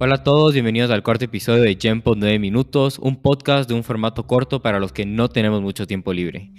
[0.00, 3.82] Hola a todos, bienvenidos al cuarto episodio de Gempo 9 Minutos, un podcast de un
[3.82, 6.52] formato corto para los que no tenemos mucho tiempo libre.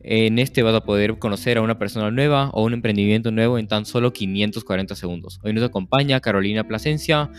[0.00, 3.68] En este vas a poder conocer a una persona nueva o un emprendimiento nuevo en
[3.68, 5.40] tan solo 540 segundos.
[5.42, 7.30] Hoy nos acompaña Carolina Plasencia,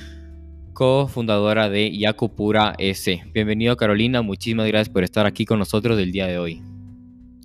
[0.74, 3.22] cofundadora de Yacupura S.
[3.32, 6.64] Bienvenido Carolina, muchísimas gracias por estar aquí con nosotros el día de hoy.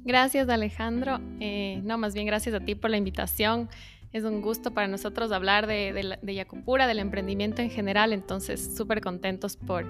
[0.06, 3.68] Gracias Alejandro, eh, no, más bien gracias a ti por la invitación.
[4.12, 9.00] Es un gusto para nosotros hablar de, de, Yacupura, del emprendimiento en general, entonces súper
[9.00, 9.86] contentos por,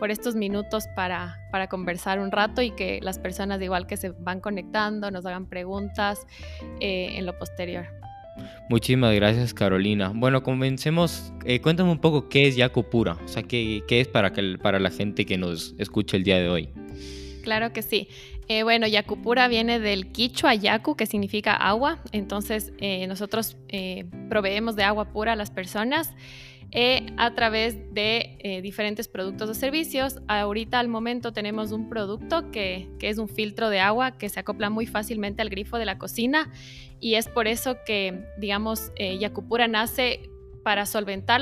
[0.00, 4.10] por estos minutos para, para conversar un rato y que las personas igual que se
[4.10, 6.26] van conectando nos hagan preguntas
[6.80, 7.86] eh, en lo posterior.
[8.68, 10.12] Muchísimas gracias Carolina.
[10.16, 11.32] Bueno, comencemos.
[11.44, 14.80] Eh, cuéntame un poco qué es Yacupura, o sea, qué, qué es para, que, para
[14.80, 16.70] la gente que nos escucha el día de hoy.
[17.50, 18.06] Claro que sí.
[18.46, 21.98] Eh, bueno, Yacupura viene del quichua yacu, que significa agua.
[22.12, 26.12] Entonces, eh, nosotros eh, proveemos de agua pura a las personas
[27.16, 30.20] a través de diferentes productos o servicios.
[30.28, 34.70] Ahorita, al momento, tenemos un producto que, es un filtro de agua que se acopla
[34.70, 36.52] muy fácilmente al grifo de la cocina.
[37.00, 40.30] Y es por eso que, digamos, Yacupura nace
[40.62, 41.40] para solventar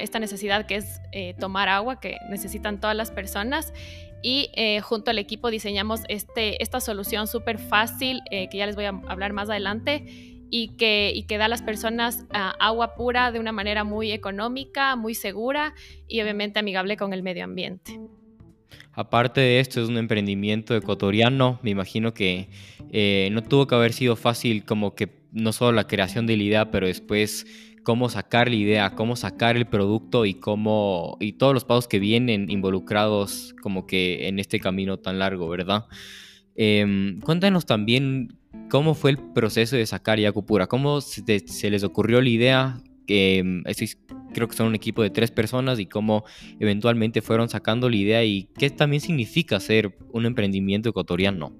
[0.00, 1.00] esta necesidad que es
[1.38, 3.74] tomar agua que necesitan todas las personas
[4.22, 8.76] y eh, junto al equipo diseñamos este, esta solución súper fácil, eh, que ya les
[8.76, 12.94] voy a hablar más adelante, y que, y que da a las personas ah, agua
[12.94, 15.74] pura de una manera muy económica, muy segura
[16.06, 17.98] y obviamente amigable con el medio ambiente.
[18.92, 21.58] Aparte de esto, es un emprendimiento ecuatoriano.
[21.62, 22.50] Me imagino que
[22.90, 26.42] eh, no tuvo que haber sido fácil como que no solo la creación de la
[26.42, 27.46] idea, pero después
[27.82, 31.98] cómo sacar la idea, cómo sacar el producto y cómo y todos los pasos que
[31.98, 35.86] vienen involucrados como que en este camino tan largo, ¿verdad?
[36.54, 38.38] Em, cuéntanos también
[38.70, 43.62] cómo fue el proceso de sacar Yacupura, cómo se, les ocurrió la idea, que em,
[44.32, 46.24] creo que son un equipo de tres personas y cómo
[46.60, 51.52] eventualmente fueron sacando la idea y qué también significa ser un emprendimiento ecuatoriano.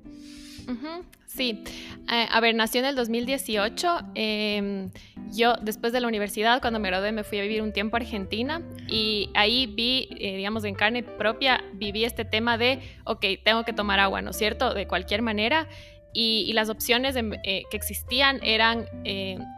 [1.34, 1.64] Sí,
[2.12, 4.00] eh, a ver, nació en el 2018.
[4.14, 4.90] Em,
[5.30, 8.00] yo después de la universidad, cuando me gradué, me fui a vivir un tiempo a
[8.00, 13.64] Argentina y ahí vi, eh, digamos, en carne propia, viví este tema de, ok, tengo
[13.64, 14.74] que tomar agua, ¿no es cierto?
[14.74, 15.68] De cualquier manera.
[16.14, 18.84] Y, las opciones eh, que existían eran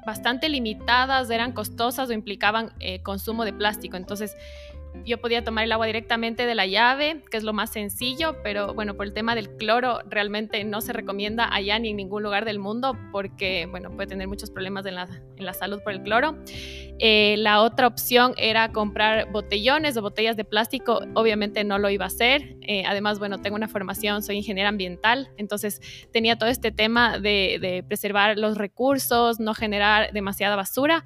[0.07, 3.97] bastante limitadas, eran costosas o implicaban consumo de plástico.
[3.97, 4.37] Entonces,
[5.05, 8.75] yo podía tomar el agua directamente de la llave, que es lo más sencillo, pero
[8.75, 12.45] bueno, por el tema del cloro realmente no se recomienda allá ni en ningún lugar
[12.45, 16.03] del mundo porque, bueno, puede tener muchos problemas en la, en la salud por el
[16.03, 16.37] cloro.
[16.99, 22.05] Eh, la otra opción era comprar botellones o botellas de plástico, obviamente no lo iba
[22.05, 22.57] a hacer.
[22.63, 25.81] Eh, además, bueno, tengo una formación, soy ingeniera ambiental, entonces
[26.13, 31.05] tenía todo este tema de, de preservar los recursos, no generar demasiada basura.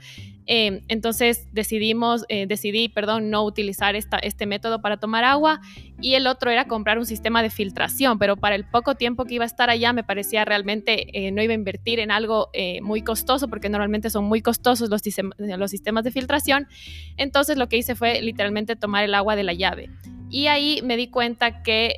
[0.51, 5.61] Em, entonces decidimos, eh, decidí, perdón, no utilizar este método para tomar agua
[6.01, 9.35] y el otro era comprar un sistema de filtración, pero para el poco tiempo que
[9.35, 12.81] iba a estar allá me parecía realmente eh, no iba a invertir en algo eh,
[12.81, 16.67] muy costoso porque normalmente son muy costosos los sistemas de filtración.
[17.19, 19.91] Entonces lo que hice fue literalmente tomar el agua de la llave.
[20.31, 21.97] Y ahí me di cuenta que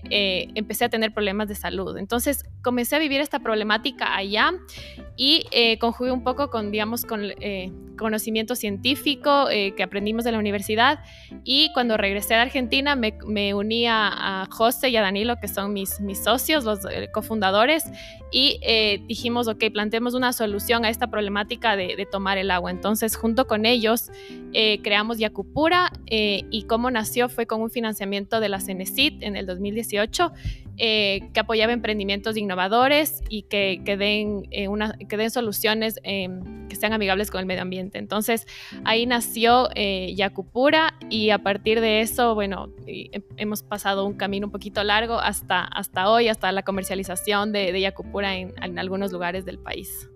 [0.55, 1.97] empecé a tener problemas de salud.
[1.97, 4.53] Entonces comencé a vivir esta problemática allá
[5.17, 10.33] y eh, conjugué un poco con, digamos, con eh, conocimiento científico eh, que aprendimos de
[10.33, 11.01] la universidad
[11.45, 15.73] y cuando regresé a Argentina me, me uní a, José y a Danilo, que son
[15.73, 16.81] mis, mis socios, los
[17.13, 17.85] cofundadores,
[18.33, 18.61] y
[19.07, 22.71] dijimos, ok, planteemos una solución a esta problemática de, de tomar el agua.
[22.71, 24.11] Entonces, junto con ellos,
[24.83, 30.33] creamos Yacupura y cómo nació fue con un financiamiento de la CENESID en el 2018
[30.83, 36.69] eh, que apoyaba emprendimientos innovadores y que, que den, eh, una, que den soluciones em,
[36.69, 37.99] que sean amigables con el medio ambiente.
[37.99, 38.47] Entonces
[38.85, 42.71] ahí nació eh, Yacupura y a partir de eso, bueno,
[43.37, 47.93] hemos pasado un camino un poquito largo hasta, hasta hoy, hasta la comercialización de, de
[48.63, 50.09] en algunos lugares del país.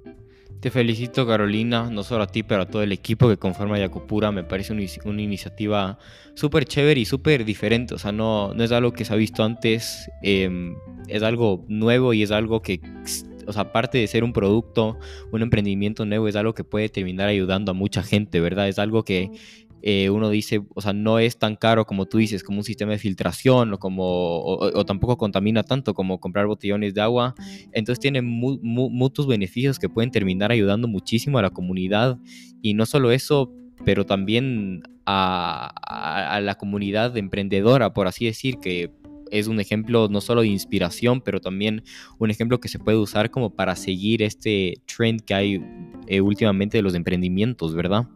[0.65, 4.33] Te felicito Carolina, no solo a ti, pero a todo el equipo que conforma Yacupura.
[4.33, 5.99] Me parece una, iniciativa
[6.33, 7.93] súper chévere y súper diferente.
[7.95, 10.75] O sea, no, no es algo que se ha visto antes, em,
[11.07, 12.81] es algo nuevo y es algo que,
[13.47, 14.99] o sea, aparte de ser un producto,
[15.33, 18.67] un emprendimiento nuevo, es algo que puede terminar ayudando a mucha gente, ¿verdad?
[18.67, 19.33] Es algo que
[19.87, 22.93] eh, uno dice, o sea, no es tan caro como tú dices, como un sistema
[22.93, 27.35] de filtración o, como, o, tampoco contamina tanto como comprar botellones de agua.
[27.71, 32.19] Entonces tiene muchos beneficios que pueden terminar ayudando muchísimo a la comunidad.
[32.63, 33.53] Y no solo eso,
[33.85, 38.91] pero también a, la comunidad emprendedora, por así decir, que
[39.31, 41.83] es un ejemplo no solo de inspiración, pero también
[42.19, 45.63] un ejemplo que se puede usar como para seguir este trend que hay
[46.07, 48.09] eh, últimamente de los emprendimientos, ¿verdad?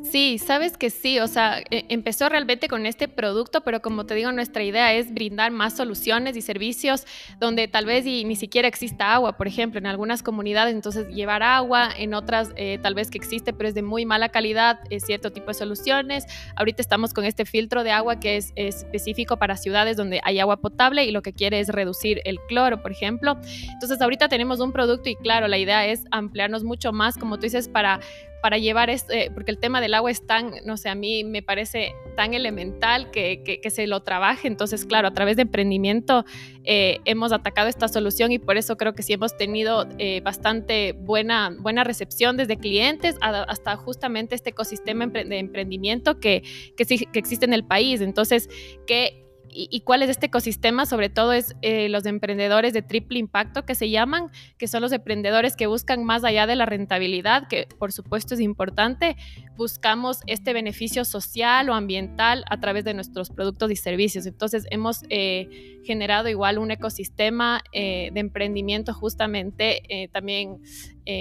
[0.00, 4.14] Sí, sabes que sí, o sea, e, empezó realmente con este producto, pero como te
[4.14, 7.06] digo, nuestra idea es brindar más soluciones y servicios
[7.38, 11.90] donde tal vez ni siquiera exista agua, por ejemplo, en algunas comunidades, entonces llevar agua,
[11.96, 15.30] en otras eh, tal vez que existe, pero es de muy mala calidad, es cierto
[15.30, 16.24] tipo de soluciones.
[16.56, 20.56] Ahorita estamos con este filtro de agua que es, específico para ciudades donde hay agua
[20.56, 23.38] potable y lo que quiere es reducir el cloro, por ejemplo.
[23.72, 27.42] Entonces ahorita tenemos un producto y claro, la idea es ampliarnos mucho más, como tú
[27.42, 28.00] dices, para
[28.42, 31.42] para llevar este, porque el tema del agua es tan, no sé, a mí me
[31.42, 34.48] parece tan elemental que, que, se lo trabaje.
[34.48, 36.24] Entonces, claro, a través de emprendimiento
[36.64, 40.92] eh, hemos atacado esta solución y por eso creo que sí hemos tenido eh, bastante
[40.92, 46.42] buena, buena recepción desde clientes hasta justamente este ecosistema de emprendimiento que,
[46.76, 48.00] que, que existe en el país.
[48.00, 48.50] Entonces,
[48.86, 49.22] que
[49.54, 53.74] y, cuál es este ecosistema, sobre todo es eh, los emprendedores de triple impacto que
[53.74, 57.92] se llaman, que son los emprendedores que buscan más allá de la rentabilidad, que por
[57.92, 59.16] supuesto es importante,
[59.56, 64.26] buscamos este beneficio social o ambiental a través de nuestros productos y servicios.
[64.26, 70.58] Entonces hemos eh, generado igual un ecosistema eh, de emprendimiento justamente también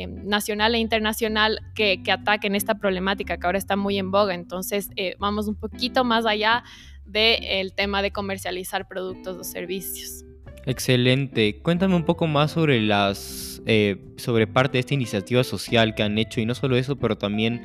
[0.07, 4.35] nacional e internacional que, que ataquen esta problemática que ahora está muy en boga.
[4.35, 6.63] Entonces vamos un poquito más allá
[7.05, 10.25] del tema de comercializar productos o servicios.
[10.65, 11.59] Excelente.
[11.61, 16.17] Cuéntame un poco más sobre las eh, sobre parte de esta iniciativa social que han
[16.17, 17.61] hecho y no solo eso, pero también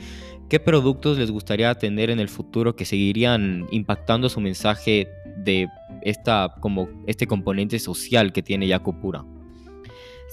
[0.48, 5.68] qué productos les gustaría tener en el futuro que seguirían impactando su mensaje de
[6.02, 9.24] esta como este componente social que tiene Yacopura.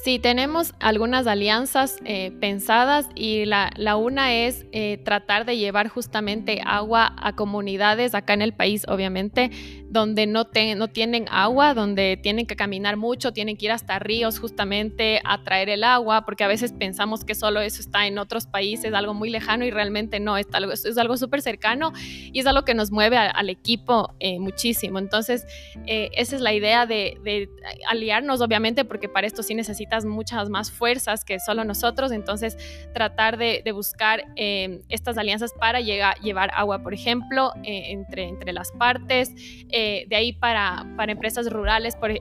[0.03, 6.59] Sí, tenemos algunas alianzas eh, pensadas y la, una es eh, tratar de llevar justamente
[6.65, 9.49] agua a comunidades acá en el país, obviamente,
[9.89, 14.39] donde no, no tienen agua, donde tienen que caminar mucho, tienen que ir hasta ríos
[14.39, 18.45] justamente a traer el agua, porque a veces pensamos que solo eso está en otros
[18.45, 22.45] países, algo muy lejano y realmente no, es algo es algo súper cercano y es
[22.45, 24.99] algo que nos mueve al equipo eh, muchísimo.
[24.99, 25.45] Entonces,
[25.85, 27.47] esa es la idea de, de
[27.87, 32.57] aliarnos, obviamente, porque para esto sí necesitamos muchas más fuerzas que solo nosotros, entonces
[32.93, 38.53] tratar de, buscar eh, estas alianzas para llegar, llevar agua, por ejemplo, eh, entre, entre
[38.53, 39.31] las partes,
[39.69, 42.11] eh, de ahí para, para empresas rurales, por,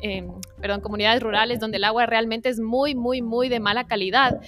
[0.62, 4.40] perdón, comunidades rurales donde el agua realmente es muy, muy, muy de mala calidad,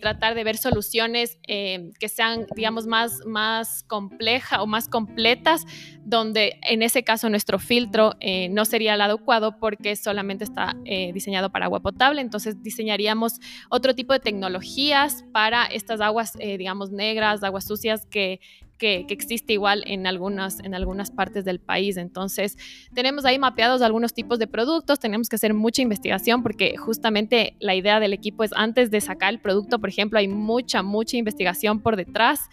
[0.00, 5.64] tratar de ver soluciones que sean, digamos, más, más complejas o más completas,
[6.04, 8.14] donde en ese caso nuestro filtro
[8.50, 10.76] no sería el adecuado porque solamente está
[11.12, 16.90] diseñado para agua potable, entonces diseñaríamos otro tipo de tecnologías para estas aguas, eh, digamos,
[16.90, 18.40] negras, aguas sucias que,
[18.80, 21.98] que, existe igual en algunas, en algunas partes del país.
[21.98, 22.56] Entonces,
[22.94, 27.74] tenemos ahí mapeados algunos tipos de productos, tenemos que hacer mucha investigación porque justamente la
[27.74, 31.80] idea del equipo es antes de sacar el producto, por ejemplo, hay mucha, mucha investigación
[31.80, 32.48] por detrás.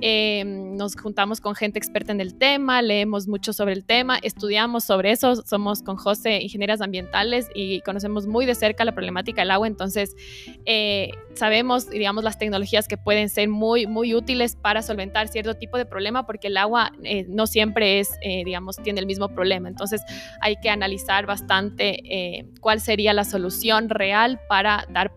[0.00, 4.84] Em, nos juntamos con gente experta en el tema, leemos mucho sobre el tema, estudiamos
[4.84, 9.50] sobre eso, somos con José ingenieras ambientales y conocemos muy de cerca la problemática del
[9.50, 10.16] agua, entonces
[10.64, 15.71] eh, sabemos, digamos, las tecnologías que pueden ser muy, muy útiles para solventar cierto tipo
[15.76, 19.68] de problema porque el agua eh, no siempre es, eh, digamos, tiene el mismo problema,
[19.68, 20.02] entonces
[20.40, 25.12] hay que analizar bastante cuál sería la solución real para dar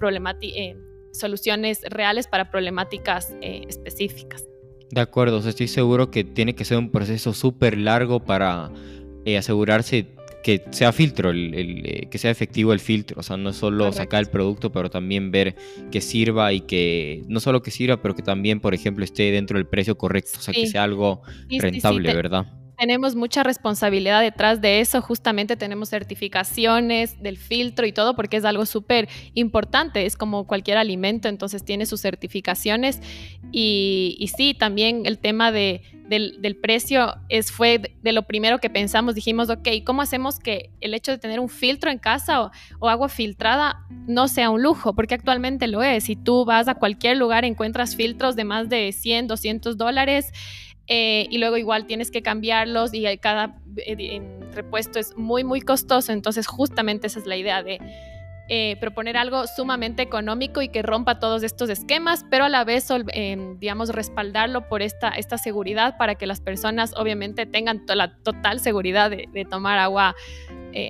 [1.12, 4.46] soluciones reales para problemáticas específicas.
[4.92, 8.72] De acuerdo, estoy seguro que tiene que ser un proceso súper largo para
[9.26, 10.15] eh, asegurarse
[10.46, 13.20] que sea filtro, el, eh, que sea efectivo el filtro.
[13.20, 15.56] O sea, no solo sacar el producto, pero también ver
[15.92, 19.58] que sirva y que no solo que sirva, pero que también, por ejemplo, esté dentro
[19.58, 20.34] del precio correcto.
[20.38, 22.46] O sea, que sea algo rentable, ¿verdad?
[22.78, 25.02] Tenemos mucha responsabilidad detrás de eso.
[25.02, 30.06] Justamente tenemos certificaciones del filtro y todo porque es algo súper importante.
[30.06, 33.02] Es como cualquier alimento, entonces tiene sus certificaciones.
[33.52, 38.70] Y, y sí, también el tema de, del, precio es, fue de lo primero que
[38.70, 39.16] pensamos.
[39.16, 42.90] Dijimos, ok, ¿cómo hacemos que el hecho de tener un filtro en casa o, o
[42.90, 44.94] agua filtrada no sea un lujo?
[44.94, 46.06] Porque actualmente lo es.
[46.06, 50.32] Si tú vas a cualquier lugar, encuentras filtros de más de 100, 200 dólares.
[50.88, 54.22] Eh, y luego igual tienes que cambiarlos y cada eh,
[54.54, 56.12] repuesto es muy, muy costoso.
[56.12, 57.80] Entonces justamente esa es la idea de
[58.48, 62.90] eh, proponer algo sumamente económico y que rompa todos estos esquemas, pero a la vez,
[63.58, 69.10] digamos, respaldarlo por esta, esta seguridad para que las personas obviamente tengan la total seguridad
[69.10, 70.16] de, de tomar agua,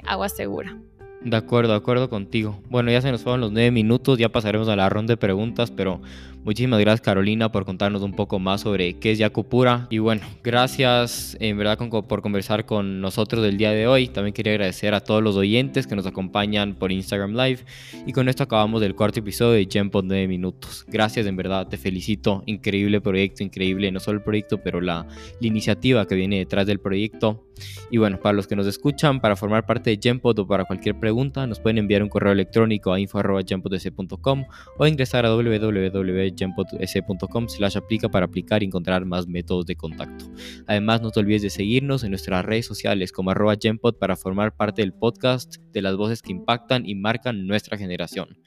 [0.05, 0.77] agua segura.
[1.25, 2.61] De acuerdo, de acuerdo contigo.
[2.69, 5.71] Bueno, ya se nos fueron los nueve minutos, ya pasaremos a la ronda de preguntas,
[5.71, 5.99] pero
[6.45, 9.87] Muchísimas gracias Carolina por contarnos un poco más sobre qué es Yakupura.
[9.89, 14.09] Y bueno, gracias en verdad por conversar con nosotros del día de hoy.
[14.09, 17.61] También quería agradecer a todos los oyentes que nos acompañan por Instagram Live.
[18.05, 20.85] Y con esto acabamos del cuarto episodio de Jump 9 minutos.
[20.87, 22.43] Gracias, en verdad, te felicito.
[22.45, 25.07] Increíble proyecto, increíble, no solo el proyecto, pero la
[25.41, 27.43] iniciativa que viene detrás del proyecto.
[27.89, 30.99] Y bueno, para los que nos escuchan, para formar parte de Gempod o para cualquier
[30.99, 34.45] pregunta, nos pueden enviar un correo electrónico a info.gempodc.com
[34.77, 40.25] o ingresar a www.gempodc.com slash aplica para aplicar y encontrar más métodos de contacto.
[40.67, 44.55] Además, no te olvides de seguirnos en nuestras redes sociales como arroba Gempod para formar
[44.55, 48.37] parte del podcast de las voces que impactan y marcan nuestra generación.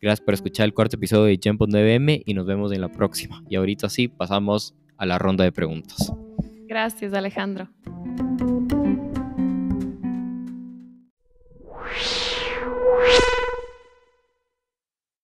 [0.00, 3.42] Gracias por escuchar el cuarto episodio de Gempod 9M y nos vemos en la próxima.
[3.48, 6.12] Y ahorita sí, pasamos a la ronda de preguntas.
[6.68, 7.68] Gracias, Alejandro.